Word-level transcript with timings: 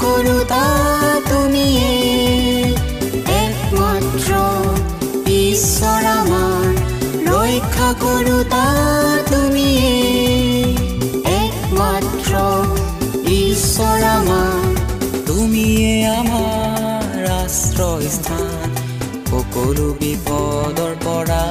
কৰোতা 0.00 0.64
তুমি 1.28 1.66
একমাত্ৰ 3.26 4.32
ঈশ্বৰ 5.26 6.04
আমাৰ। 6.04 6.66
ৰক্ষা 7.26 7.88
কৰোতা 8.00 8.64
তুমি 9.30 9.70
একমাত্ৰ 11.24 12.32
ঈশ্বৰ 13.32 14.02
আমাৰ। 14.02 14.62
তুমিয়ে 15.26 16.06
আমাৰ 16.06 17.30
আশ্ৰয়স্থান 17.30 18.70
সকলো 19.30 19.86
বিপদৰ 20.00 20.92
পৰা 21.04 21.42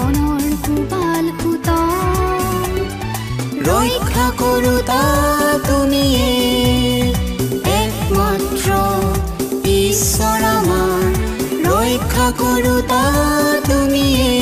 জীৱনৰ 0.00 0.44
কোবাল 0.64 1.26
সুত 1.40 1.68
ৰক্ষা 3.66 4.26
কৰোতা 4.38 5.00
তুমিয়ে 5.66 6.30
একমাত্ৰ 7.74 8.68
ঈশ্বৰ 9.74 10.40
আমাৰ 10.52 11.04
ৰক্ষা 11.66 12.28
কৰোতা 12.40 13.02
তুমিয়ে 13.68 14.39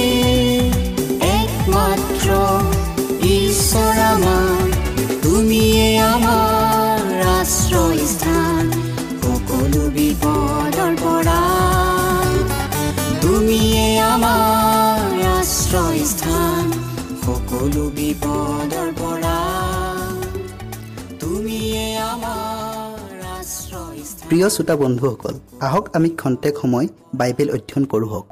প্ৰিয় 24.38 24.54
শ্ৰোতা 24.56 24.74
বন্ধুসকল 24.82 25.34
আহক 25.66 25.84
আমি 25.96 26.08
খন্তেক 26.20 26.54
সময় 26.62 26.86
বাইবেল 27.20 27.48
অধ্যয়ন 27.56 27.84
কৰোঁ 27.92 28.08
হওক। 28.12 28.26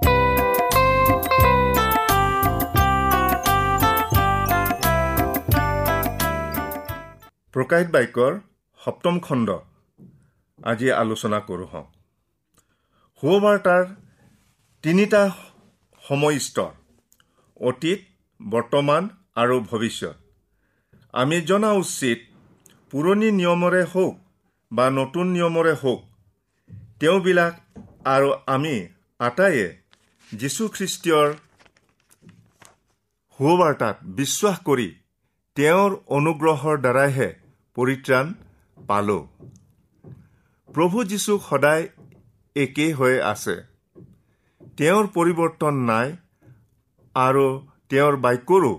প্ৰকাশিত 7.54 7.88
বাক্যৰ 7.96 8.32
সপ্তম 8.80 9.14
খণ্ড। 9.26 9.48
আজি 10.58 10.88
আলোচনা 11.02 11.38
কৰোঁ 11.48 11.66
হওঁ 11.72 11.86
সুবাৰ্তাৰ 13.22 13.82
তিনিটা 14.84 15.22
সময় 16.04 16.38
স্তৰ 16.46 16.72
অতীত 17.60 18.00
বৰ্তমান 18.40 19.02
আৰু 19.42 19.56
ভৱিষ্যত। 19.70 20.16
আমি 21.14 21.36
জনা 21.50 21.70
উচিত 21.82 22.18
পুৰণি 22.90 23.28
নিয়মৰে 23.40 23.82
হওক 23.94 24.14
বা 24.72 24.90
নতুন 24.90 25.26
নিয়মৰে 25.26 25.72
হওক 25.72 26.00
তেওঁবিলাক 27.00 27.54
আৰু 28.04 28.28
আমি 28.46 28.88
আটাইয়ে 29.18 29.66
যীশুখ্ৰীষ্টীয়ৰ 30.32 31.28
সুবাৰ্তাত 33.38 33.96
বিশ্বাস 34.04 34.56
কৰি 34.58 34.88
তেওঁৰ 35.56 35.90
অনুগ্ৰহৰ 36.06 36.76
দ্বাৰাইহে 36.78 37.28
পৰিত্ৰাণ 37.74 38.34
পালোঁ। 38.86 39.22
প্ৰভু 40.74 41.04
যীশুক 41.04 41.40
সদায় 41.50 41.88
একেই 42.56 42.92
হৈ 42.92 43.14
আছে। 43.20 43.56
তেওঁৰ 44.76 45.06
পৰিৱৰ্তন 45.06 45.74
নাই 45.74 46.16
আৰু 47.14 47.46
তেওঁৰ 47.88 48.16
বাক্যৰো 48.16 48.72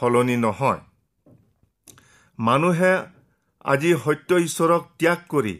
সলনি 0.00 0.36
নহয়। 0.36 0.80
মানুহে 2.38 2.92
আজি 3.64 3.90
সত্য 4.04 4.30
ঈশ্বৰক 4.38 4.82
ত্যাগ 4.98 5.18
কৰি 5.28 5.54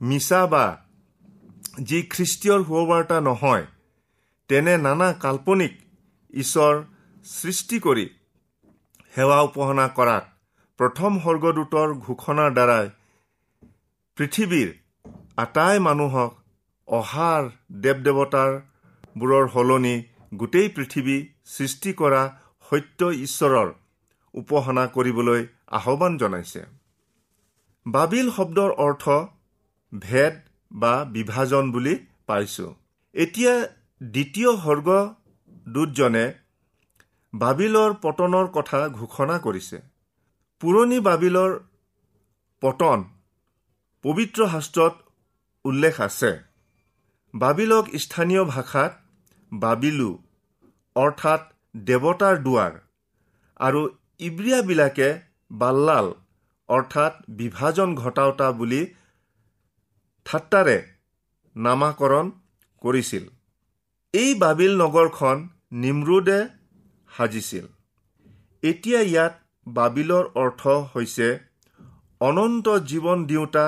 মিছা 0.00 0.40
বা 0.46 0.64
যি 1.80 1.98
খ্ৰীষ্টীয়ৰ 2.12 2.60
সুবাৰ্তা 2.64 3.16
নহয় 3.20 3.64
তেনে 4.50 4.74
নানা 4.76 5.08
কাল্পনিক 5.12 5.74
ঈশ্বৰ 6.34 6.74
সৃষ্টি 7.24 7.80
কৰি 7.80 8.06
সেৱা 9.14 9.38
উপাসনা 9.42 9.86
কৰাত 9.88 10.24
প্ৰথম 10.80 11.18
স্বৰ্গদূতৰ 11.18 11.88
ঘোষণাৰ 12.06 12.50
দ্বাৰাই 12.54 12.86
পৃথিৱীৰ 14.16 14.70
আটাই 15.36 15.78
মানুহক 15.78 16.32
অহাৰ 16.88 17.42
দেৱ 17.80 17.98
দেৱতাৰবোৰৰ 18.06 19.44
সলনি 19.48 19.96
গোটেই 20.34 20.68
পৃথিৱী 20.68 21.18
সৃষ্টি 21.46 21.90
কৰা 21.92 22.22
সত্য 22.70 23.00
ঈশ্বৰৰ 23.26 23.68
উপাসনা 24.34 24.84
কৰিবলৈ 24.86 25.40
আহ্বান 25.70 26.12
জনাইছে। 26.18 26.62
বাবিল 27.86 28.28
শব্দৰ 28.36 28.70
অৰ্থ 28.82 29.04
ভেদ 29.92 30.34
বা 30.70 30.92
বিভাজন 31.16 31.64
বুলি 31.72 31.94
পাইছো। 32.26 32.66
এতিয়া 33.14 33.52
দ্বিতীয় 34.00 34.50
স্বৰ্গদূতজনে 34.62 36.24
বাবিলৰ 37.32 37.90
পতনৰ 38.04 38.46
কথা 38.56 38.80
ঘোষণা 39.00 39.36
কৰিছে। 39.46 39.78
পুৰণি 40.60 40.98
বাবিলৰ 41.08 41.52
পতন 42.62 43.04
পবিত্ৰ 44.04 44.40
শাস্ত্ৰত 44.54 44.94
উল্লেখ 45.64 46.00
আছে। 46.00 46.32
বাবিলক 47.34 47.84
স্থানীয় 47.98 48.42
ভাষাত 48.44 48.92
বাবিলু 49.52 50.10
অৰ্থাৎ 50.96 51.42
দেৱতাৰ 51.84 52.36
দুৱাৰ 52.44 52.74
আৰু 53.60 53.80
ইব্ৰিয়াবিলাকে 54.20 55.08
বাল্লাল 55.50 56.06
অৰ্থাৎ 56.68 57.12
বিভাজন 57.38 57.94
ঘটাওতা 57.94 58.48
বুলি 58.58 58.82
ঠাট্টাৰে 60.26 60.76
নামাকৰণ 61.56 62.30
কৰিছিল। 62.84 63.24
এই 64.14 64.30
বাবিল 64.42 64.72
নগৰখন 64.82 65.36
নিমৰুদে 65.82 66.38
সাজিছিল। 67.10 67.66
এতিয়া 68.62 69.00
ইয়াত 69.00 69.34
বাবিলৰ 69.66 70.24
অৰ্থ 70.42 70.62
হৈছে 70.92 71.28
অনন্ত 72.20 72.66
জীৱন 72.90 73.26
দিওঁতা 73.30 73.66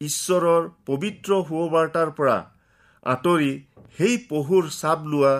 ঈশ্বৰৰ 0.00 0.62
পবিত্ৰ 0.86 1.30
সুবাৰ্তাৰ 1.48 2.10
পৰা 2.18 2.36
আঁতৰি 3.06 3.52
সেই 3.98 4.14
পহুৰ 4.30 4.70
চাপ 4.76 5.00
লোৱা 5.12 5.34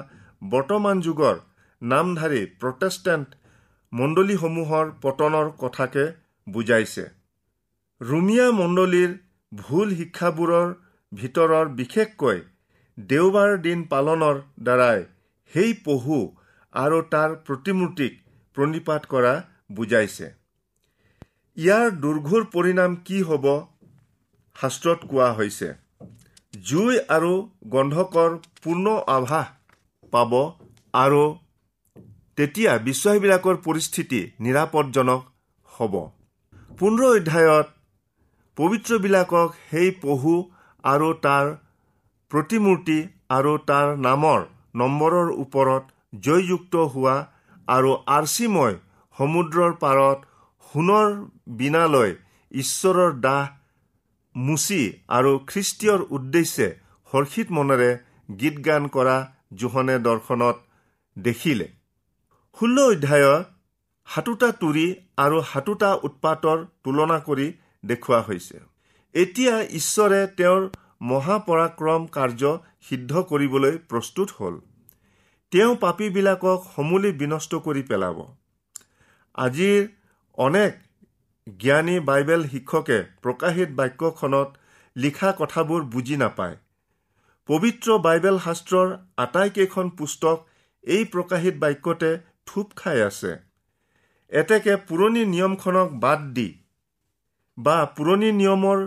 বৰ্তমান 0.53 1.00
যুগৰ 1.06 1.37
নামধাৰী 1.83 2.43
প্ৰটেষ্টেণ্ট 2.61 3.29
মণ্ডলীসমূহৰ 3.93 4.93
পতনৰ 5.03 5.49
কথাকে 5.59 6.05
বুজাইছে। 6.47 7.05
ৰুমিয়া 8.01 8.46
মণ্ডলীৰ 8.61 9.11
ভুল 9.53 9.89
শিক্ষাবোৰৰ 9.99 10.69
ভিতৰৰ 11.13 11.67
বিশেষকৈ 11.81 12.39
দেওবাৰ 12.99 13.51
দিন 13.67 13.82
পালনৰ 13.93 14.37
দ্বাৰাই 14.67 15.05
সেই 15.53 15.72
পহু 15.87 16.19
আৰু 16.75 16.99
তাৰ 17.13 17.31
প্ৰতিমূৰ্তিক 17.46 18.13
প্ৰণিপাত 18.56 19.03
কৰা 19.13 19.34
বুজাইছে। 19.77 20.27
ইয়াৰ 21.56 21.87
দুৰ্ঘোৰ 22.03 22.43
পৰিণাম 22.55 22.96
কি 23.06 23.19
হ'ব 23.29 23.46
শাস্ত্ৰত 24.56 25.01
কোৱা 25.11 25.29
হৈছে। 25.39 25.69
জুই 26.69 26.99
আৰু 27.17 27.32
গন্ধকৰ 27.75 28.31
পূৰ্ণ 28.63 28.96
আভাস 29.17 29.46
পাব 30.13 30.32
আৰু 30.94 31.22
তেতিয়া 32.39 32.72
বিশ্বাসীবিলাকৰ 32.89 33.56
পৰিস্থিতি 33.67 34.20
নিৰাপদজনক 34.44 35.22
হ'ব। 35.70 35.94
পোন্ধৰ 36.79 37.17
অধ্যায়ত 37.17 37.67
পবিত্ৰবিলাকক 38.58 39.48
সেই 39.70 39.91
পহু 40.02 40.32
আৰু 40.84 41.08
তাৰ 41.24 41.50
প্ৰতিমূৰ্তি 42.31 42.98
আৰু 43.36 43.52
তাৰ 43.70 43.93
নামৰ 44.06 44.41
নম্বৰৰ 44.74 45.29
ওপৰত 45.44 45.82
জয়যুক্ত 46.26 46.84
হোৱা 46.94 47.17
আৰু 47.69 47.91
আৰ্চিময় 48.17 48.74
সমুদ্ৰৰ 49.17 49.76
পাৰত 49.82 50.19
সোণৰ 50.67 51.12
বিনালৈ 51.58 52.14
ঈশ্বৰৰ 52.52 53.12
দাহ 53.20 53.44
মুচি 54.34 54.82
আৰু 55.19 55.32
খ্ৰীষ্টীয়ৰ 55.50 56.00
উদ্দেশ্যে 56.17 56.69
হৰ্ষিত 57.12 57.48
মনেৰে 57.58 57.91
গীত 58.41 58.67
গান 58.67 58.93
কৰা 58.94 59.17
জোহনে 59.60 59.96
দৰ্শনত 60.06 60.56
দেখিলে। 61.17 61.67
ষোল্ল 62.56 62.86
অধ্যায়ত 62.93 63.52
সাতোটা 64.14 64.48
তুৰি 64.52 64.86
আৰু 65.16 65.42
সাতোটা 65.42 65.90
উৎপাতৰ 65.94 66.58
তুলনা 66.84 67.19
কৰি 67.19 67.46
দেখুওৱা 67.84 68.20
হৈছে। 68.20 68.58
এতিয়া 69.14 69.54
ঈশ্বৰে 69.60 70.20
তেওঁৰ 70.36 70.62
মহাপৰাক্ৰম 71.02 72.06
কাৰ্য 72.06 72.50
সিদ্ধ 72.88 73.22
কৰিবলৈ 73.22 73.78
প্ৰস্তুত 73.90 74.28
হ'ল। 74.38 74.58
তেওঁ 75.52 75.76
পাপীবিলাকক 75.76 76.66
সমূলি 76.76 77.12
বিনষ্ট 77.12 77.54
কৰি 77.54 77.82
পেলাব। 77.82 78.19
আজিৰ 79.34 79.88
অনেক 80.38 80.72
জ্ঞানী 81.58 82.00
বাইবেল 82.00 82.44
শিক্ষকে 82.48 82.98
প্ৰকাশিত 83.22 83.69
বাক্যখনত 83.69 84.48
লিখা 84.96 85.31
কথাবোৰ 85.38 85.82
বুজি 85.84 86.16
নাপায়। 86.16 86.56
পবিত্ৰ 87.48 87.98
বাইবেল 87.98 88.38
শাস্ত্ৰৰ 88.38 88.88
আটাইকেইখন 89.16 89.90
পুস্তক 89.90 90.46
এই 90.84 91.04
প্ৰকাশিত 91.04 91.54
বাক্যতে 91.58 92.10
থোপ 92.46 92.69
খাই 92.76 93.02
আছে। 93.02 93.52
এতেকে 94.32 94.74
পুৰণি 94.89 95.22
নিয়মখনক 95.32 95.89
বাদ 96.03 96.20
দি 96.36 96.48
বা 97.58 97.77
পুৰণি 97.96 98.31
নিয়মৰ 98.36 98.79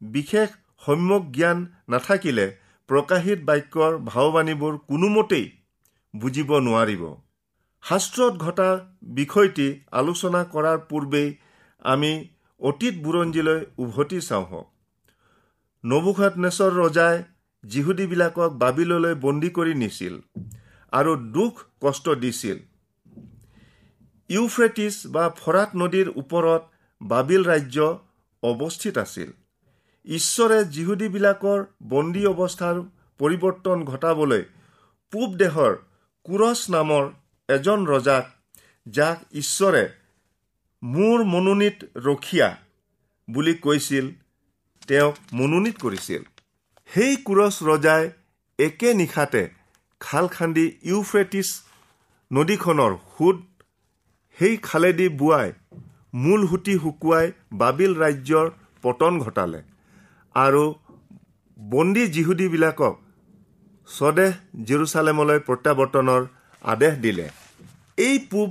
বিশেষ 0.00 0.48
সম্যক 0.86 1.24
জ্ঞান 1.36 1.58
নাথাকিলে 1.92 2.46
প্ৰকাশিত 2.88 3.40
বাক্যৰ 3.48 3.92
ভাৱবাণীবোৰ 4.08 4.74
কোনোমতেই 4.88 5.46
বুজিব 6.14 6.50
নোৱাৰিব। 6.66 7.04
শাস্ত্ৰত 7.82 8.34
ঘটা 8.44 8.68
বিষয়টি 9.16 9.68
আলোচনা 10.00 10.42
কৰাৰ 10.52 10.78
পূৰ্বেই 10.90 11.28
আমি 11.84 12.12
অতীত 12.60 12.94
বুৰঞ্জীলৈ 13.04 13.60
উভতি 13.84 14.20
চাওঁ 14.28 14.46
হওক 14.50 14.68
নবুখাতনেশ্বৰ 15.84 16.70
ৰজাই 16.82 17.16
যিহুদীবিলাকক 17.64 18.50
বাবিললৈ 18.62 19.14
বন্দী 19.24 19.50
কৰি 19.56 19.74
নিছিল 19.82 20.14
আৰু 20.92 21.12
দুখ 21.34 21.52
কষ্ট 21.82 22.06
দিছিল। 22.22 22.58
ইউফ্ৰেটিছ 24.30 24.94
বা 25.06 25.24
ফৰাত 25.40 25.70
নদীৰ 25.76 26.08
ওপৰত 26.16 26.62
বাবিল 27.00 27.42
ৰাজ্য 27.44 27.78
অৱস্থিত 28.42 28.98
আছিল। 28.98 29.30
ঈশ্বৰে 30.04 30.58
যিহুদীবিলাকৰ 30.64 31.60
বন্দী 31.88 32.24
অৱস্থাৰ 32.26 32.76
পৰিৱৰ্তন 33.20 33.84
ঘটাবলৈ 33.84 34.42
পূব 35.12 35.36
দেশৰ 35.36 35.72
কুৰছ 36.26 36.60
নামৰ 36.70 37.04
এজন 37.48 37.86
ৰজাক 37.86 38.24
যাক 38.86 39.18
ঈশ্বৰে 39.32 39.84
মোৰ 40.82 41.24
মনোনীত 41.24 41.78
ৰখীয়া 41.96 42.48
বুলি 43.28 43.54
কৈছিল 43.54 44.06
তেওঁক 44.88 45.14
মনোনীত 45.32 45.76
কৰিছিল। 45.80 46.22
সেই 46.88 47.16
কুৰছ 47.16 47.54
ৰজাই 47.62 48.10
একে 48.58 48.94
নিশাতে 48.94 49.42
খাল 50.00 50.26
খান্দি 50.28 50.66
ইউফ্ৰেটিছ 50.82 51.48
নদীখনৰ 52.30 52.92
সোঁত 53.16 53.36
সেই 54.36 54.54
খালেদি 54.66 55.06
বোৱাই 55.20 55.48
মূল 56.22 56.40
সুঁতি 56.50 56.74
শুকুৱাই 56.82 57.26
বাবিল 57.60 57.92
ৰাজ্যৰ 58.02 58.46
পতন 58.84 59.12
ঘটালে। 59.24 59.60
আৰু 60.34 60.64
বন্দী 61.56 62.04
যিহুদীবিলাকক 62.14 62.94
স্বদেশ 63.88 64.32
জিৰচালেমলৈ 64.68 65.38
প্ৰত্যাৱৰ্তনৰ 65.46 66.22
আদেশ 66.64 66.94
দিলে। 67.04 67.26
এই 67.98 68.16
পূব 68.30 68.50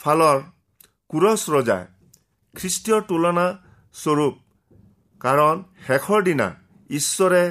ফালৰ 0.00 0.38
কুৰছ 1.10 1.40
ৰজাই 1.54 1.84
খ্ৰীষ্টীয়ৰ 2.54 3.02
তুলনা 3.08 3.46
স্বৰূপ 3.94 4.34
কাৰণ 5.20 5.56
শেষৰ 5.86 6.20
দিনা 6.28 6.48
ঈশ্বৰে 6.90 7.42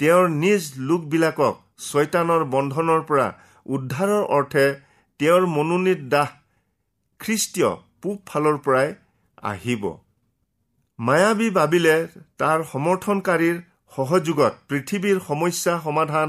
তেওঁৰ 0.00 0.26
নিজ 0.42 0.62
লোকবিলাকক 0.88 1.54
ছয়তানৰ 1.86 2.42
বন্ধনৰ 2.54 3.00
পৰা 3.08 3.28
উদ্ধাৰৰ 3.66 4.22
অৰ্থে 4.36 4.66
তেওঁৰ 5.20 5.44
মনোনীত 5.56 6.00
দাস 6.14 6.30
খ্ৰীষ্টীয় 7.20 7.70
পূব 8.02 8.16
ফালৰ 8.26 8.56
পৰাই 8.64 8.88
আহিব। 9.42 9.84
মায়াবী 10.98 11.48
বাবিলে 11.58 11.96
তাৰ 12.40 12.58
সমৰ্থনকাৰীৰ 12.72 13.56
সহযোগত 13.92 14.52
পৃথিৱীৰ 14.68 15.18
সমস্যা 15.28 15.74
সমাধান 15.84 16.28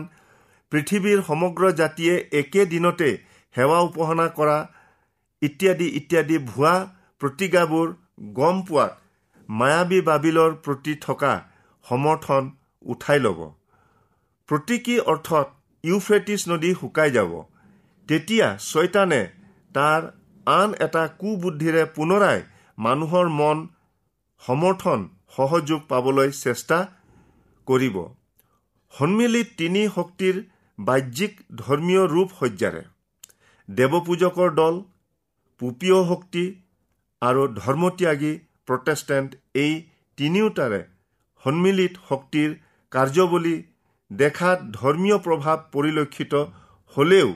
পৃথিৱীৰ 0.71 1.19
সমগ্ৰ 1.29 1.71
জাতিয়ে 1.79 2.15
একে 2.39 2.61
দিনতে 2.73 3.09
সেৱা 3.55 3.79
উপাসনা 3.87 4.27
কৰা 4.37 4.57
ইত্যাদি 5.41 5.87
ইত্যাদি 5.99 6.37
ভুৱা 6.49 6.73
প্ৰতিজ্ঞাবোৰ 7.21 7.87
গম 8.39 8.57
পোৱাত 8.67 8.91
মায়াবী 9.49 9.99
বাবিলৰ 10.09 10.51
প্ৰতি 10.65 10.93
থকা 11.05 11.33
সমৰ্থন 11.85 12.43
উঠাই 12.85 13.19
ল'ব। 13.19 13.39
প্ৰতীকী 14.49 14.95
অৰ্থত 15.11 15.47
ইউফ্ৰেটিছ 15.83 16.41
নদী 16.51 16.71
শুকাই 16.79 17.11
যাব। 17.11 17.31
তেতিয়া 18.09 18.47
ছয়তানে 18.69 19.21
তাৰ 19.75 20.01
আন 20.47 20.71
এটা 20.79 21.01
কুবুদ্ধিৰে 21.19 21.83
পুনৰাই 21.95 22.39
মানুহৰ 22.77 23.27
মন 23.31 23.59
সমৰ্থন 24.43 25.03
সহযোগ 25.35 25.81
পাবলৈ 25.89 26.31
চেষ্টা 26.37 26.77
কৰিব। 27.67 27.97
সন্মিলিত 28.93 29.47
তিনি 29.57 29.83
শক্তিৰ 29.97 30.39
বাহ্যিক 30.77 31.33
ধৰ্মীয় 31.57 32.03
ৰূপ 32.13 32.29
সজ্জাৰে 32.39 32.81
দেৱপূজকৰ 33.69 34.49
দল 34.55 34.81
পুপীয় 35.61 35.99
শক্তি 36.09 36.45
আৰু 37.21 37.43
ধৰ্মত্যাগী 37.55 38.33
প্ৰটেষ্টেণ্ট 38.67 39.29
এই 39.55 39.73
তিনিওটাৰে 40.17 40.81
সন্মিলিত 41.43 41.93
শক্তিৰ 42.09 42.49
কাৰ্যৱলী 42.91 43.55
দেখাত 44.11 44.59
ধৰ্মীয় 44.73 45.17
প্ৰভাৱ 45.25 45.57
পৰিলক্ষিত 45.73 46.33
হলেও 46.95 47.29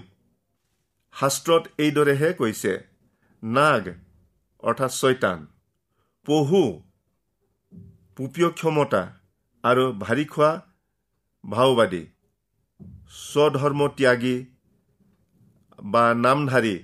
শাস্ত্ৰত 1.13 1.63
এইদৰেহে 1.77 2.33
কৈছে। 2.33 2.73
নাগ 3.45 3.87
অৰ্থাৎ 4.59 4.91
ছয়তান। 4.91 5.47
পহু 6.25 6.81
পুপীয় 8.17 8.49
ক্ষমতা 8.49 9.13
আৰু 9.63 9.93
ভাৰী 9.93 10.25
খোৱা 10.25 10.61
ভাওবাদী। 11.49 12.05
স্বধৰ্ম 13.11 13.87
ত্যাগী 13.87 14.45
বা 15.83 16.13
নামধাৰী 16.13 16.79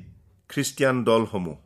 খ্ৰীষ্টিয়ান 0.50 1.04
দলসমূহ। 1.04 1.58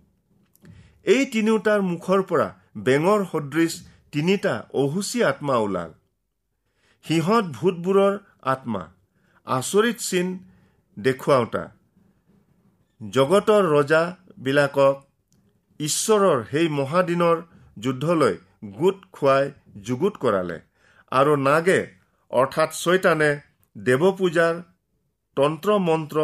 এই 1.04 1.26
তিনিওটাৰ 1.26 1.82
মুখৰ 1.82 2.24
পৰা 2.24 2.54
বেঙৰ 2.78 3.26
সদৃশ 3.32 3.74
তিনিটা 4.12 4.66
অহুচি 4.74 5.24
আত্মা 5.24 5.56
ওলাল। 5.56 5.94
সিহঁত 7.04 7.46
ভূতবোৰৰ 7.46 8.20
আত্মা 8.42 8.84
আচৰিত 9.46 9.98
চিন 9.98 10.28
দেখুৱাওঁতা। 11.00 11.64
জগতৰ 13.12 13.64
ৰজাবিলাকক 14.38 14.96
ঈশ্বৰৰ 15.80 16.40
সেই 16.52 16.68
মহাদিনৰ 16.70 17.38
যুদ্ধলৈ 17.78 18.36
গোট 18.80 18.98
খুৱাই 19.12 19.52
যুগুত 19.88 20.14
কৰালে। 20.18 20.58
আৰু 21.12 21.34
নাগে 21.38 21.80
অৰ্থাৎ 22.32 22.70
ছয়তানে 22.74 23.32
দেৱপূজাৰ 23.76 24.56
তন্ত্ৰ 25.38 25.70
মন্ত্ৰ 25.80 26.18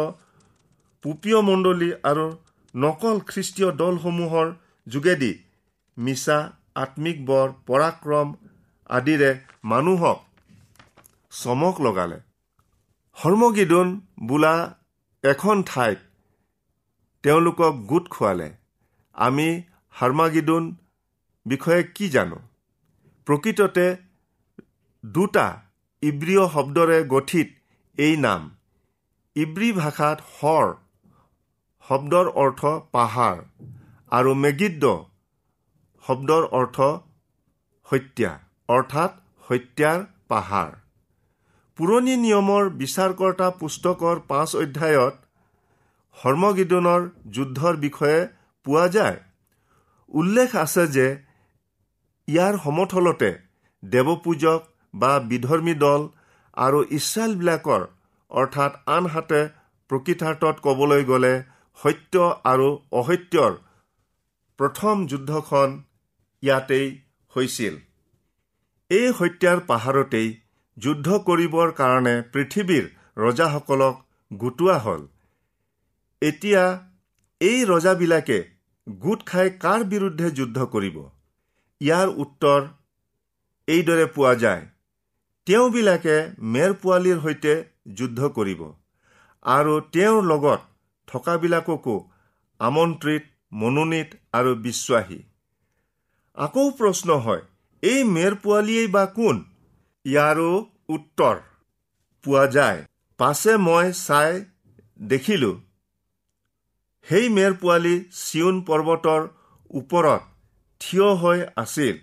পুপীয় 1.04 1.40
মণ্ডলী 1.40 1.90
আৰু 2.04 2.26
নকল 2.74 3.16
খ্ৰীষ্টীয় 3.30 3.70
দলসমূহৰ 3.80 4.46
যোগেদি 4.86 5.32
মিছা 5.96 6.38
আত্মিক 6.74 7.18
বৰ 7.26 7.48
পৰাক্ৰম 7.66 8.28
আদিৰে 8.90 9.30
মানুহক 9.64 10.18
চমক 11.32 11.76
লগালে। 11.80 12.18
হৰ্মগিদন 13.16 13.88
বোলা 14.22 14.54
এখন 15.24 15.62
ঠাইত 15.62 15.98
তেওঁলোকক 17.24 17.74
গোট 17.90 18.08
খোৱালে। 18.14 18.48
আমি 19.14 19.48
হাৰ্মাগিদোন 19.94 20.64
বিষয়ে 21.46 21.82
কি 21.96 22.08
জানো? 22.08 22.38
প্ৰকৃততে 23.26 23.86
দুটা 25.04 25.46
ইব্ৰীয় 26.02 26.44
শব্দৰে 26.54 26.98
গঠিত 27.14 27.48
এই 27.98 28.16
নাম। 28.16 28.42
ইব্ৰী 29.36 29.68
ভাষাত 29.72 30.18
হৰ 30.36 30.66
শব্দৰ 31.84 32.26
অৰ্থ 32.42 32.72
পাহাৰ 32.92 33.36
আৰু 34.12 34.34
মেগিদ্দ 34.42 34.84
শব্দৰ 36.04 36.44
অৰ্থ 36.58 36.76
হত্যা 37.88 38.30
অৰ্থাৎ 38.68 39.12
হত্যাৰ 39.48 39.98
পাহাৰ। 40.30 40.70
পুৰণি 41.78 42.14
নিয়মৰ 42.16 42.64
বিচাৰকৰ্তা 42.80 43.48
পুস্তকৰ 43.60 44.16
পাঁচ 44.30 44.50
অধ্যায়ত 44.56 45.14
হৰ্মগিদনৰ 46.18 47.02
যুদ্ধৰ 47.34 47.74
বিষয়ে 47.84 48.18
পোৱা 48.66 48.84
যায়। 48.96 49.18
উল্লেখ 50.12 50.50
আছে 50.56 50.84
যে 50.96 51.06
ইয়াৰ 52.28 52.54
সমথলতে 52.64 53.30
দেৱপূজক 53.82 54.60
বা 54.94 55.12
বিধৰ্মী 55.30 55.74
দল 55.84 56.02
আৰু 56.56 56.78
ইছৰাইলবিলাকৰ 56.98 57.82
অৰ্থাৎ 58.30 58.72
আনহাতে 58.96 59.40
প্ৰকৃতাৰ্থত 59.90 60.56
ক'বলৈ 60.66 61.02
গ'লে 61.10 61.34
সত্য 61.78 62.14
আৰু 62.52 62.68
অসত্যৰ 63.00 63.52
প্ৰথম 64.58 65.06
যুদ্ধখন 65.06 65.68
ইয়াতেই 66.42 66.86
হৈছিল। 67.34 67.74
এই 68.90 69.08
হত্যাৰ 69.18 69.58
পাহাৰতেই 69.70 70.28
যুদ্ধ 70.76 71.08
কৰিবৰ 71.28 71.68
কাৰণে 71.80 72.14
পৃথিৱীৰ 72.32 72.84
ৰজাসকলক 73.24 73.94
গোটোৱা 74.30 74.76
হ'ল। 74.84 75.02
এতিয়া 76.22 76.62
এই 77.40 77.62
ৰজাবিলাকে 77.64 78.38
গোট 78.86 79.22
খাই 79.26 79.48
কাৰ 79.62 79.84
বিৰুদ্ধে 79.92 80.28
যুদ্ধ 80.38 80.66
কৰিব? 80.74 80.96
ইয়াৰ 81.80 82.08
উত্তৰ 82.24 82.60
এইদৰে 83.68 84.06
পোৱা 84.14 84.34
যায়। 84.42 84.62
তেওঁবিলাকে 85.46 86.16
মেৰ 86.54 86.74
পোৱালীৰ 86.82 87.18
সৈতে 87.24 87.54
যুদ্ধ 88.00 88.28
কৰিব 88.36 88.60
আৰু 89.44 89.74
তেওঁৰ 89.94 90.20
লগত 90.24 90.60
থকাবিলাককো 91.08 91.96
আমন্ত্ৰিত 92.60 93.24
মনোনীত 93.52 94.14
আৰু 94.32 94.54
বিশ্বাসী। 94.66 95.18
আকৌ 96.36 96.66
প্ৰশ্ন 96.78 97.18
হয় 97.24 97.42
এই 97.82 98.04
মেৰ 98.10 98.38
পোৱালীয়েই 98.44 98.92
বা 98.94 99.04
কোন? 99.16 99.42
ইয়াৰো 100.04 100.50
উত্তৰ 100.88 101.36
পোৱা 102.24 102.46
যায়। 102.56 102.80
পাছে 103.18 103.52
মই 103.66 103.92
চাই 103.98 104.40
দেখিলো 105.08 105.52
সেই 107.06 107.26
মেৰ 107.36 107.52
পোৱালী 107.62 107.94
চিউন 108.20 108.56
পৰ্বতৰ 108.68 109.22
ওপৰত 109.70 110.22
থিয় 110.80 111.08
হৈ 111.22 111.38
আছিল। 111.56 111.96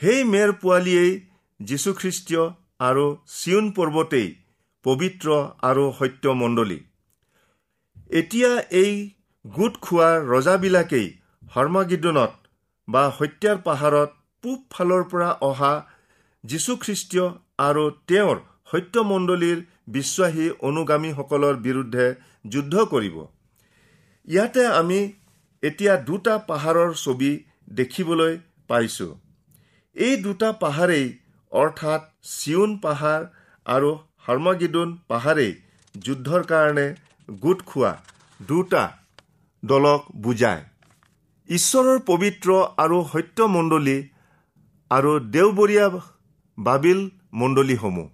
সেই 0.00 0.20
মেৰ 0.24 0.50
পোৱালীয়েই 0.62 1.12
যীশুখ্ৰীষ্টীয় 1.60 2.44
আৰু 2.80 3.06
চিউন 3.38 3.70
পৰ্বতেই 3.76 4.28
পবিত্ৰ 4.84 5.28
আৰু 5.62 5.84
সত্যমণ্ডলী। 5.98 6.78
এতিয়া 8.10 8.50
এই 8.82 8.92
গোট 9.44 9.74
খোৱা 9.84 10.10
ৰজাবিলাকেই 10.32 11.08
হৰ্মাগিদনত 11.54 12.32
বা 12.88 13.02
হত্যাৰ 13.18 13.58
পাহাৰত 13.66 14.10
পূব 14.44 14.58
ফালৰ 14.70 15.02
পৰা 15.10 15.30
অহা 15.48 15.72
যীশুখ্ৰীষ্টীয় 16.44 17.26
আৰু 17.58 17.84
তেওঁৰ 18.08 18.36
সত্যমণ্ডলীৰ 18.70 19.58
বিশ্বাসী 19.88 20.46
অনুগামীসকলৰ 20.68 21.54
বিৰুদ্ধে 21.66 22.06
যুদ্ধ 22.48 22.74
কৰিব। 22.92 23.16
ইয়াতে 24.28 24.64
আমি 24.80 25.00
এতিয়া 25.62 25.94
দুটা 26.08 26.34
পাহাৰৰ 26.48 26.90
ছবি 27.02 27.30
দেখিবলৈ 27.78 28.34
পাইছোঁ। 28.70 29.12
এই 29.96 30.14
দুটা 30.24 30.48
পাহাৰেই 30.62 31.06
অৰ্থাৎ 31.52 32.02
চিউন 32.32 32.74
পাহাৰ 32.84 33.20
আৰু 33.66 33.90
হাৰ্মাগিদুন 34.26 34.90
পাহাৰেই 35.12 35.52
যুদ্ধৰ 35.94 36.42
কাৰণে 36.50 36.86
গোট 37.28 37.62
খোৱা 37.66 37.92
দুটা 38.40 38.82
দলক 39.62 40.10
বুজায়। 40.24 40.62
ঈশ্বৰৰ 41.48 41.98
পবিত্ৰ 42.10 42.58
আৰু 42.84 42.98
সত্যমণ্ডলী 43.12 43.96
আৰু 44.90 45.12
দেওবৰীয়া 45.34 45.86
বাবিল 46.58 47.00
মণ্ডলীসমূহ। 47.40 48.08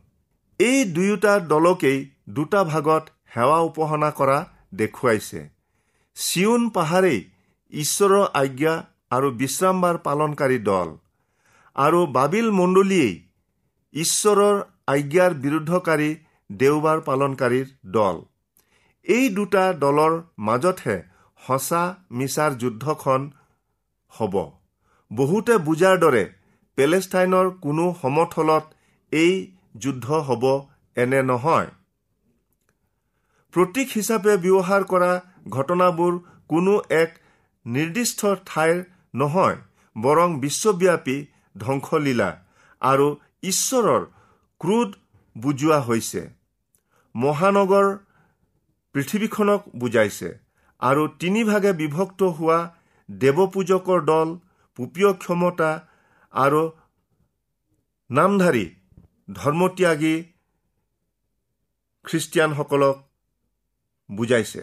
এই 0.60 0.78
দুয়োটা 0.94 1.32
দলকেই 1.52 1.98
দুটা 2.36 2.60
ভাগত 2.72 3.04
সেৱা 3.34 3.58
উপাসনা 3.68 4.10
কৰা 4.18 4.38
দেখুৱাইছে। 4.80 5.40
চিউন 6.16 6.62
পাহাৰেই 6.74 7.20
ঈশ্বৰৰ 7.72 8.26
আজ্ঞা 8.42 8.74
আৰু 9.10 9.28
বিশ্ৰামবাৰ 9.40 9.96
পালনকাৰী 10.06 10.58
দল। 10.68 10.88
আৰু 11.76 12.00
বাবিল 12.16 12.48
মণ্ডলীয়েই 12.58 13.14
ঈশ্বৰৰ 13.94 14.56
আজ্ঞাৰ 14.94 15.32
বিৰুদ্ধকাৰী 15.44 16.10
দেওবাৰ 16.50 16.98
পালনকাৰীৰ 17.08 17.66
দল। 17.96 18.16
এই 19.06 19.24
দুটা 19.36 19.64
দলৰ 19.82 20.12
মাজতহে 20.48 20.96
সঁচা 21.40 21.82
মিছাৰ 22.18 22.52
যুদ্ধখন 22.62 23.20
হ'ব। 24.12 24.34
বহুতে 25.10 25.54
বুজাৰ 25.66 25.96
দৰে 26.04 26.24
পেলেষ্টাইনৰ 26.78 27.46
কোনো 27.64 27.84
সমথলত 28.02 28.64
এই 29.12 29.34
যুদ্ধ 29.82 30.06
হ'ব 30.28 30.44
এনে 30.96 31.20
নহয়। 31.22 31.68
প্ৰতীক 33.54 33.88
হিচাপে 33.96 34.32
ব্যৱহাৰ 34.44 34.82
কৰা 34.92 35.12
ঘটনাবোৰ 35.46 36.12
কোনো 36.48 36.74
এক 37.02 37.10
নিৰ্দিষ্ট 37.66 38.20
ঠাইৰ 38.46 38.76
নহয় 39.14 39.56
বৰং 39.96 40.28
বিশ্বব্যাপী 40.40 41.16
ধ্বংসলীলা 41.56 42.30
আৰু 42.82 43.06
ঈশ্বৰৰ 43.50 44.02
ক্ৰোধ 44.60 44.90
বুজোৱা 45.36 45.78
হৈছে। 45.80 46.22
মহানগৰ 47.14 47.86
পৃথিৱীখনক 48.94 49.60
বুজাইছে 49.78 50.30
আৰু 50.82 51.02
তিনিভাগে 51.20 51.72
বিভক্ত 51.80 52.20
হোৱা 52.36 52.58
দেৱপূজকৰ 53.08 54.00
দল 54.10 54.28
পুপীয় 54.78 55.12
ক্ষমতা 55.22 55.70
আৰু 56.34 56.62
নামধাৰী 58.10 58.66
ধৰ্মত্যাগী 59.32 60.14
খ্ৰীষ্টিয়ানসকলক 62.04 62.96
বুজাইছে। 64.08 64.62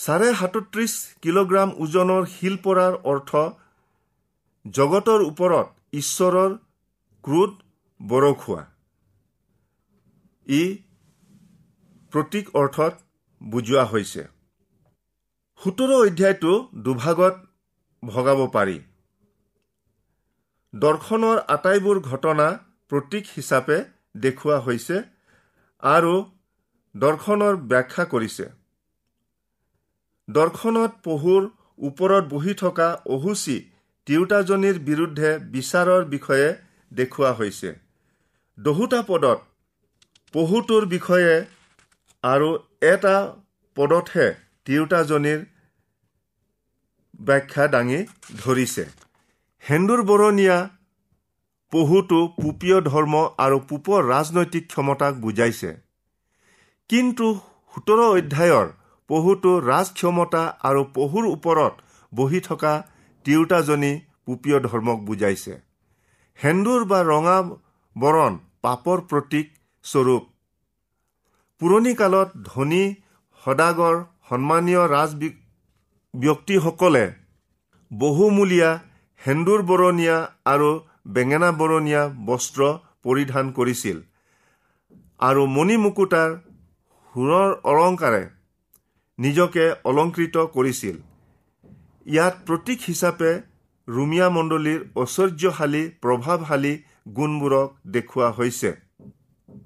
চাৰে 0.00 0.28
সাতত্ৰিছ 0.40 0.92
কিলোগ্ৰাম 1.24 1.72
ওজনৰ 1.84 2.26
শিল 2.34 2.54
পৰাৰ 2.66 2.94
অৰ্থ 3.12 3.30
জগতৰ 4.64 5.24
ওপৰত 5.24 5.66
ঈশ্বৰৰ 6.00 6.54
ক্ৰোধ 7.24 7.56
বৰষুৱা 8.00 8.62
ই 10.46 10.62
প্ৰতীক 12.12 12.46
অৰ্থত 12.60 12.94
বুজোৱা 13.40 13.84
হৈছে। 13.90 14.22
সোতৰ 15.60 15.90
অধ্যায়টো 15.96 16.52
দুভাগত 16.86 17.34
ভগাব 18.02 18.40
পাৰি। 18.54 18.78
দৰ্শনৰ 20.74 21.42
আটাইবোৰ 21.56 22.00
ঘটনা 22.10 22.46
প্ৰতীক 22.90 23.24
হিচাপে 23.36 23.78
দেখুওৱা 24.24 24.58
হৈছে 24.66 24.96
আৰু 25.82 26.14
দৰ্শনৰ 26.94 27.60
ব্যাখ্যা 27.70 28.04
কৰিছে। 28.14 28.48
দৰ্শনত 30.36 30.92
পহুৰ 31.04 31.42
ওপৰত 31.88 32.24
বহি 32.30 32.54
থকা 32.62 32.88
অহুচি 33.14 33.56
তিৰোতাজনীৰ 34.06 34.78
বিৰুদ্ধে 34.88 35.30
বিচাৰৰ 35.52 36.02
বিষয়ে 36.14 36.48
দেখুওৱা 36.92 37.30
হৈছে। 37.38 37.70
দহোটা 38.58 39.00
পদত 39.02 39.38
পহুটোৰ 40.34 40.86
বিষয়ে 40.86 41.34
আৰু 42.24 42.48
এটা 42.88 43.14
পদতহে 43.76 44.26
তিৰোতাজনীৰ 44.66 45.40
ব্যাখ্যা 47.28 47.64
দাঙি 47.74 48.00
ধৰিছে। 48.42 48.84
সেন্দুৰ 49.64 50.02
বৰণীয়া 50.10 50.58
পহুটো 51.72 52.18
পুপীয় 52.42 52.78
ধৰ্ম 52.90 53.14
আৰু 53.44 53.58
পূপৰ 53.68 54.00
ৰাজনৈতিক 54.12 54.68
ক্ষমতাক 54.72 55.14
বুজাইছে। 55.24 55.70
কিন্তু 56.90 57.26
সোতৰ 57.72 58.00
অধ্যায়ৰ 58.06 58.68
পহুটো 59.10 59.52
ৰাজ 59.62 59.86
ক্ষমতা 59.98 60.42
আৰু 60.68 60.82
পহুৰ 60.96 61.24
ওপৰত 61.30 61.74
বহি 62.12 62.40
থকা 62.48 62.72
তিৰোতাজনী 63.26 63.92
পুপীয় 64.24 64.58
ধৰ্মক 64.66 64.98
বুজাইছে। 65.08 65.54
সেন্দুৰ 66.38 66.84
বা 66.90 67.00
ৰঙা 67.08 67.38
বৰণ 67.96 68.36
পাপৰ 68.64 68.98
প্ৰতীক 69.10 69.46
স্বৰূপ। 69.84 70.22
পুৰণি 71.60 71.92
কালত 72.00 72.28
ধনী 72.44 72.84
সদাগৰ 73.42 73.96
সন্মানীয় 74.28 74.82
ৰাজ 74.88 75.10
ব্যক্তিসকলে 76.14 77.04
বহুমূলীয়া 77.90 78.70
সেন্দুৰ 79.20 79.60
বৰণীয়া 79.70 80.16
আৰু 80.52 80.70
বেঙেনা 81.14 81.50
বৰণীয়া 81.60 82.02
বস্ত্ৰ 82.28 82.60
পৰিধান 83.04 83.50
কৰিছিল 83.56 83.98
আৰু 85.20 85.42
মণি 85.56 85.76
মুকুটাৰ 85.84 86.30
সোণৰ 87.14 87.50
অলংকাৰে 87.70 88.22
নিজকে 89.24 89.64
অলংকৃত 89.90 90.36
কৰিছিল। 90.56 90.96
ইয়াত 92.06 92.34
প্ৰতীক 92.46 92.78
হিচাপে 92.88 93.30
ৰুমিয়া 93.88 94.28
মণ্ডলীৰ 94.36 94.80
ঐশ্বৰ্যশালী 95.02 95.82
প্ৰভাৱশালী 96.02 96.74
গুণবোৰক 97.16 97.68
দেখুওৱা 97.94 98.30
হৈছে। 98.38 98.70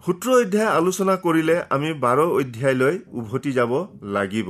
সোতৰ 0.05 0.35
অধ্যায় 0.43 0.71
আলোচনা 0.79 1.15
কৰিলে 1.25 1.57
আমি 1.77 1.91
বাৰ 2.05 2.19
অধ্যায়লৈ 2.41 2.95
উভতি 3.21 3.53
যাব 3.59 3.73
লাগিব। 4.17 4.49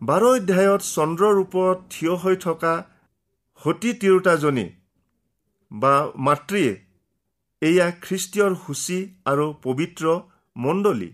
বাৰ 0.00 0.22
অধ্যায়ত 0.28 0.82
চন্দ্ৰৰ 0.96 1.36
ওপৰত 1.44 1.78
থিয় 1.92 2.14
হৈ 2.22 2.36
থকা 2.46 2.74
সতী 3.60 3.90
তিৰোতাজনী 4.00 4.66
বা 5.70 5.94
মাতৃয়ে 6.26 6.72
এয়া 7.62 7.86
খ্ৰীষ্টীয়ৰ 8.04 8.52
সূচী 8.64 8.98
আৰু 9.30 9.46
পবিত্ৰ 9.64 10.04
মণ্ডলী। 10.56 11.10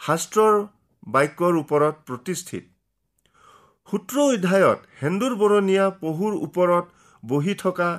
শাস্ত্ৰৰ 0.00 0.54
বাক্যৰ 1.08 1.54
ওপৰত 1.62 1.94
প্ৰতিষ্ঠিত। 2.06 2.64
সোতৰ 3.88 4.18
অধ্যায়ত 4.24 4.78
সেন্দুৰ 5.00 5.32
বৰণীয়া 5.42 5.86
পহুৰ 6.02 6.32
ওপৰত 6.46 6.84
বহি 7.22 7.54
থকা 7.62 7.90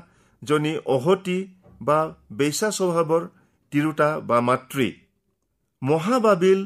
জনী 0.42 0.74
অহতি 0.96 1.40
বা 1.82 2.00
বেচা 2.40 2.70
স্বভাৱৰ 2.78 3.24
তিৰোতা 3.72 4.10
বা 4.30 4.38
মাতৃ। 4.50 4.90
মহাবাবিল 5.82 6.62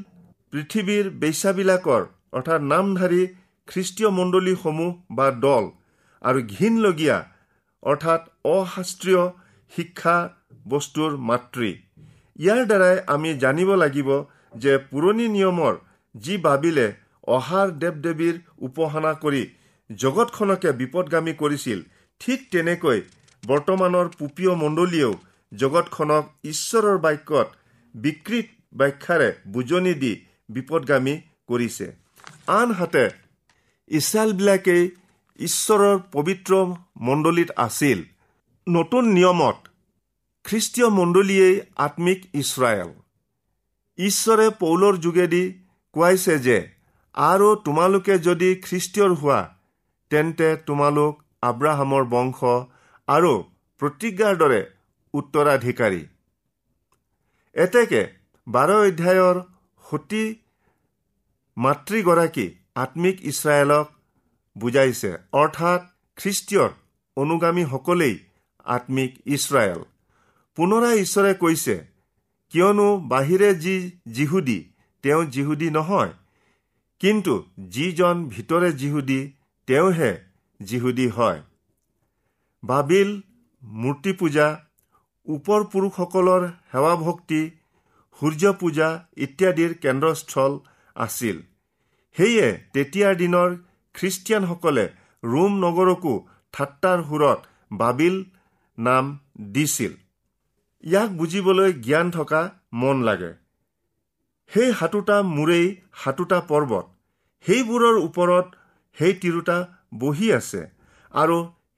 পৃথিৱীৰ 0.54 1.06
বেচাবিলাকৰ 1.22 2.04
অৰ্থাৎ 2.38 2.62
নামধাৰী 2.74 3.22
খ্ৰীষ্টীয় 3.68 4.10
মণ্ডলীসমূহ 4.18 4.92
বা 5.18 5.28
দল 5.46 5.64
আৰু 6.22 6.40
ঘীনলগীয়া 6.56 7.18
অৰ্থাৎ 7.84 8.22
অশাস্ত্ৰীয় 8.56 9.24
শিক্ষা 9.72 10.18
বস্তুৰ 10.68 11.12
মাতৃ। 11.30 11.72
ইয়াৰ 12.40 12.62
দ্বাৰাই 12.70 12.96
আমি 13.14 13.30
জানিব 13.44 13.70
লাগিব 13.84 14.10
যে 14.64 14.74
পুৰণি 14.90 15.28
নিয়মৰ 15.36 15.74
যি 16.16 16.38
বাবিলে 16.38 16.88
অহাৰ 17.28 17.68
দেৱ 17.72 17.96
দেৱীৰ 18.06 18.36
উপাসনা 18.58 19.14
কৰি 19.14 19.44
জগতখনকে 19.90 20.72
বিপদগামী 20.72 21.34
কৰিছিল 21.34 21.80
ঠিক 22.20 22.40
তেনেকৈ 22.52 23.02
বৰ্তমানৰ 23.44 24.08
পুপীয় 24.20 24.54
মণ্ডলীয়েও 24.56 25.14
জগতখনক 25.54 26.24
ঈশ্বৰৰ 26.44 26.98
বাক্যত 26.98 27.48
বিকৃত 27.96 28.48
ব্যাখ্যাৰে 28.74 29.30
বুজনি 29.48 29.94
দি 29.94 30.14
বিপদগামী 30.50 31.16
কৰিছে। 31.48 31.88
আনহাতে 32.48 33.06
ইছৰাইলবিলাকেই 33.88 34.84
ঈশ্বৰৰ 35.40 36.00
পবিত্ৰ 36.12 36.52
মণ্ডলীত 37.00 37.50
আছিল। 37.58 38.00
নতুন 38.68 39.04
নিয়মত 39.08 39.58
খ্ৰীষ্টীয় 40.46 40.90
মণ্ডলীয়েই 40.90 41.62
আত্মিক 41.76 42.20
ইছৰাইল। 42.34 42.90
ঈশ্বৰে 43.98 44.50
পৌলৰ 44.50 44.98
যোগেদি 44.98 45.44
কোৱাইছে 45.94 46.36
যে 46.40 46.58
আৰু 47.16 47.48
তোমালোকে 47.66 48.16
যদি 48.18 48.50
খ্ৰীষ্টীয়ৰ 48.56 49.12
হোৱা 49.14 49.40
তেন্তে 50.12 50.50
তোমালোক 50.68 51.14
আব্ৰাহামৰ 51.42 52.04
বংশ 52.14 52.40
আৰু 53.08 53.34
প্ৰতিজ্ঞাৰ 53.82 54.36
দৰে 54.38 54.62
উত্তৰাধিকাৰী। 55.14 56.02
এতেকে 57.56 58.02
বাৰ 58.48 58.70
অধ্যায়ৰ 58.78 59.38
সতী 59.84 60.24
মাতৃগৰাকী 61.58 62.48
আত্মিক 62.76 63.18
ইছৰাইলক 63.26 63.88
বুজাইছে 64.56 65.12
অৰ্থাৎ 65.34 65.82
খ্ৰীষ্টীয়ৰ 66.18 66.72
অনুগামীসকলেই 67.18 68.16
আত্মিক 68.66 69.12
ইছৰাইল। 69.26 69.80
পুনৰাই 70.58 70.96
ঈশ্বৰে 71.00 71.34
কৈছে 71.34 71.76
কিয়নো 72.52 72.88
বাহিৰে 73.12 73.50
যি 73.56 73.76
যিহুদী 74.08 74.60
তেওঁ 75.04 75.26
যিহুদী 75.26 75.70
নহয়। 75.70 76.14
কিন্তু 77.00 77.34
যিজন 77.60 78.30
ভিতৰে 78.30 78.72
যিহুদী 78.72 79.32
তেওঁহে 79.68 80.12
যিহুদী 80.62 81.08
হয়। 81.08 81.42
বাবিল 82.64 83.22
মূৰ্তি 83.64 84.14
পূজা 84.14 84.48
ওপৰ 85.28 85.64
পুৰুষসকলৰ 85.64 86.48
সেৱা 86.72 86.96
ভক্তি 86.96 87.52
সূৰ্য 88.20 88.54
পূজা 88.54 89.08
ইত্যাদিৰ 89.18 89.74
কেন্দ্ৰস্থল 89.74 90.60
আছিল। 90.96 91.42
সেয়ে 92.16 92.48
তেতিয়াৰ 92.74 93.16
দিনৰ 93.16 93.50
খ্ৰীষ্টিয়ানসকলে 93.94 94.86
ৰোম 95.24 95.52
নগৰকো 95.60 96.14
ঠাট্টাৰ 96.54 97.04
সুৰত 97.04 97.40
বাবিল 97.72 98.24
নাম 98.78 99.20
দিছিল। 99.42 99.94
ইয়াক 100.84 101.10
বুজিবলৈ 101.10 101.74
জ্ঞান 101.74 102.12
থকা 102.12 102.42
মন 102.74 103.04
লাগে। 103.04 103.43
সেই 104.52 104.70
সাতোটা 104.80 105.18
মূৰেই 105.30 105.66
সাতোটা 106.02 106.40
পৰ্বত। 106.50 106.86
সেইবোৰৰ 107.46 107.96
ওপৰত 108.02 108.46
সেই 108.98 109.14
তিৰোতা 109.22 109.58
বহি 110.00 110.28
আছে 110.34 110.62
আৰু 111.14 111.38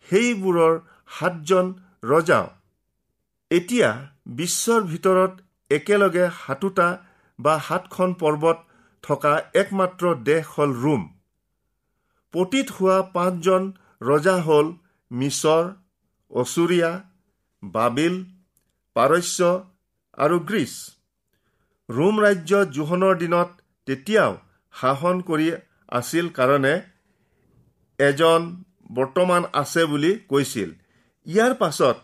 সেইবোৰৰ 0.10 0.74
সাতজন 1.18 1.74
ৰজাও। 2.04 2.48
এতিয়া 3.52 3.90
বিশ্বৰ 4.38 4.82
ভিতৰত 4.92 5.32
একেলগে 5.70 6.26
সাতোটা 6.46 6.88
বা 7.40 7.54
সাতখন 7.68 8.14
পৰ্বত 8.22 8.58
থকা 9.04 9.34
একমাত্ৰ 9.62 10.14
দেশ 10.30 10.44
হ'ল 10.54 10.72
ৰোম। 10.84 11.04
পতীত 12.34 12.68
হোৱা 12.76 12.98
পাঁচজন 13.16 13.64
ৰজা 14.02 14.36
হ'ল 14.42 14.68
মিছৰ 15.12 15.64
অচুৰীয়া 16.32 16.92
বাবিল 17.64 18.16
পাৰস্য 18.96 19.40
আৰু 20.18 20.40
গ্ৰীচ। 20.50 20.74
ৰোম 21.90 22.16
ৰাজ্য 22.20 22.60
জোহনৰ 22.76 23.18
দিনত 23.18 23.50
তেতিয়াও 23.88 24.32
শাসন 24.74 25.22
কৰি 25.28 25.48
আছিল 25.92 26.30
কাৰণে 26.38 26.74
এজন 28.00 28.42
বৰ্তমান 28.96 29.44
আছে 29.54 29.84
বুলি 29.92 30.12
কৈছিল। 30.30 30.70
ইয়াৰ 31.28 31.54
পাছত 31.62 31.98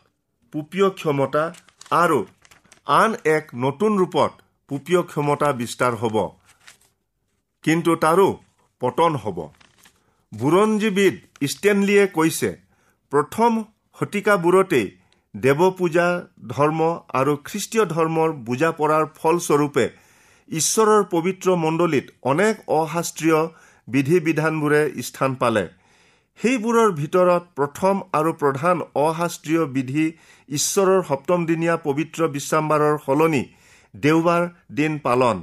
পুপীয় 0.53 0.89
ক্ষমতা 0.99 1.43
আৰু 1.93 2.19
আন 2.99 3.11
এক 3.33 3.45
নতুন 3.63 3.97
ৰূপত 4.01 4.31
পুপীয় 4.69 5.01
ক্ষমতা 5.11 5.49
বিস্তাৰ 5.61 5.93
হ'ব। 6.01 6.17
কিন্তু 7.63 7.91
তাৰো 8.03 8.27
পতন 8.81 9.11
হ'ব। 9.23 9.37
বুৰঞ্জীবিদ 10.31 11.15
ষ্টেনলিয়ে 11.53 12.05
কৈছে 12.17 12.49
প্ৰথম 13.11 13.51
শতিকাবোৰতেই 13.97 14.87
দেৱ 15.35 15.59
পূজা 15.77 16.05
ধৰ্ম 16.47 16.79
আৰু 17.19 17.33
খ্ৰীষ্টীয় 17.47 17.85
ধৰ্মৰ 17.85 18.31
বুজা 18.47 18.71
পৰাৰ 18.79 19.03
ফলস্বৰূপে 19.19 19.85
ঈশ্বৰৰ 20.49 21.03
পবিত্ৰ 21.11 21.55
মণ্ডলীত 21.55 22.05
অনেক 22.31 22.55
অশাস্ত্ৰীয় 22.79 23.39
বিধি 23.87 24.17
বিধানবোৰে 24.27 24.81
স্থান 25.07 25.35
পালে। 25.35 25.63
সেইবোৰৰ 26.39 26.91
ভিতৰত 26.97 27.43
প্ৰথম 27.59 28.01
আৰু 28.19 28.31
প্ৰধান 28.41 28.77
অশাস্ত্ৰীয় 29.05 29.63
বিধি 29.75 30.05
ঈশ্বৰৰ 30.49 31.01
সপ্তমদিনীয়া 31.09 31.75
পবিত্ৰ 31.87 32.19
বিশ্বাম্বাৰৰ 32.35 32.95
সলনি 33.05 33.43
দেওবাৰ 33.93 34.43
দিন 34.77 34.99
পালন। 35.07 35.37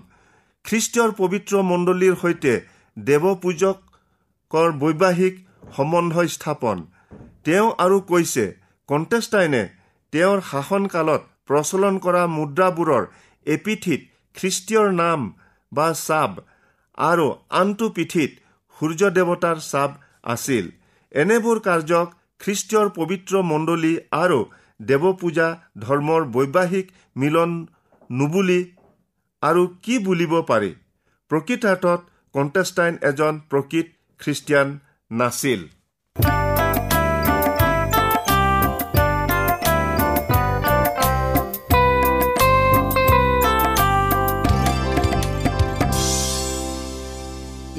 খ্ৰীষ্টীয়ৰ 0.64 1.11
পবিত্ৰ 1.20 1.62
মণ্ডলীৰ 1.70 2.14
সৈতে 2.22 2.53
দেৱপূজকৰ 2.96 4.68
বৈবাহিক 4.83 5.35
সম্বন্ধ 5.77 6.14
স্থাপন। 6.35 6.87
তেওঁ 7.44 7.68
আৰু 7.85 7.96
কৈছে 8.11 8.44
কণ্টেষ্টাইনে 8.88 9.62
তেওঁৰ 10.12 10.40
শাসনকালত 10.50 11.22
প্ৰচলন 11.48 11.94
কৰা 12.04 12.22
মুদ্ৰাবোৰৰ 12.36 13.04
এপিঠিত 13.46 14.00
খ্ৰীষ্টীয়ৰ 14.36 14.88
নাম 15.02 15.20
বা 15.72 15.88
চাব 16.06 16.32
আৰু 16.98 17.26
আনটো 17.60 17.86
পিঠিত 17.96 18.30
সূৰ্য 18.76 19.10
দেৱতাৰ 19.16 19.58
চাব 19.66 19.90
আছিল। 20.34 20.64
এনেবোৰ 21.12 21.58
কাৰ্যক 21.66 22.08
খ্ৰীষ্টীয়ৰ 22.40 22.88
পবিত্ৰ 22.98 23.42
মণ্ডলী 23.50 23.94
আৰু 24.22 24.40
দেৱপূজা 24.80 25.48
ধৰ্মৰ 25.84 26.22
বৈবাহিক 26.34 26.86
মিলন 27.16 27.52
নুবুলি 28.10 28.60
আৰু 29.42 29.62
কি 29.84 29.94
বুলিব 30.06 30.32
পাৰি? 30.50 30.70
প্ৰকৃতাৰ্থত 31.30 32.00
কণ্টেষ্টাইন 32.34 32.94
এজন 33.10 33.34
প্ৰকৃত 33.50 33.88
খ্ৰীষ্টিয়ান 34.20 34.68
নাছিল। 35.10 35.60